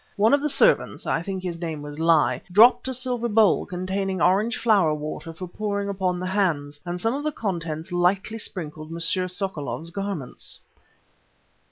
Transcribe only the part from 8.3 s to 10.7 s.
sprinkled M. Sokoloff's garments.